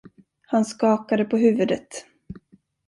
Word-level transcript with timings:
Han 0.47 0.65
skakade 0.65 1.25
på 1.25 1.37
huvudet. 1.37 2.05